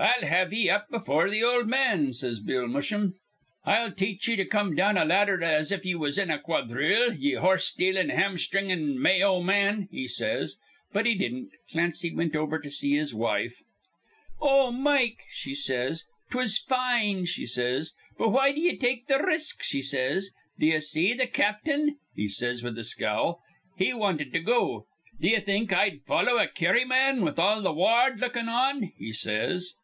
'I'll 0.00 0.26
have 0.28 0.52
ye 0.52 0.70
up 0.70 0.88
before 0.90 1.26
th' 1.26 1.42
ol' 1.42 1.64
man,' 1.64 2.12
says 2.12 2.38
Bill 2.38 2.68
Musham. 2.68 3.14
'I'll 3.64 3.90
teach 3.90 4.28
ye 4.28 4.36
to 4.36 4.44
come 4.44 4.76
down 4.76 4.96
a 4.96 5.04
laddher 5.04 5.42
as 5.42 5.72
if 5.72 5.84
ye 5.84 5.96
was 5.96 6.16
in 6.16 6.30
a 6.30 6.38
quadhrille, 6.38 7.14
ye 7.18 7.32
horse 7.32 7.66
stealin', 7.66 8.08
ham 8.10 8.36
sthringin' 8.36 8.96
May 8.96 9.24
o 9.24 9.42
man,' 9.42 9.88
he 9.90 10.06
says. 10.06 10.54
But 10.92 11.06
he 11.06 11.16
didn't. 11.16 11.50
Clancy 11.72 12.14
wint 12.14 12.36
over 12.36 12.60
to 12.60 12.70
see 12.70 12.96
his 12.96 13.12
wife. 13.12 13.60
'O 14.40 14.70
Mike,' 14.70 15.24
says 15.32 16.04
she, 16.30 16.30
''twas 16.30 16.58
fine,' 16.68 17.24
she 17.24 17.44
says. 17.44 17.90
'But 18.16 18.28
why 18.28 18.52
d'ye 18.52 18.76
take 18.76 19.08
th' 19.08 19.20
risk?' 19.20 19.64
she 19.64 19.82
says. 19.82 20.30
'Did 20.60 20.66
ye 20.66 20.78
see 20.78 21.14
th' 21.16 21.32
captain?' 21.32 21.96
he 22.14 22.28
says 22.28 22.62
with 22.62 22.78
a 22.78 22.84
scowl. 22.84 23.42
'He 23.76 23.92
wanted 23.94 24.32
to 24.32 24.38
go. 24.38 24.86
Did 25.20 25.30
ye 25.32 25.40
think 25.40 25.72
I'd 25.72 26.02
follow 26.06 26.36
a 26.38 26.46
Kerry 26.46 26.84
man 26.84 27.22
with 27.22 27.40
all 27.40 27.62
th' 27.64 27.74
ward 27.74 28.20
lukkin' 28.20 28.48
on?' 28.48 28.92
he 28.96 29.12
says. 29.12 29.74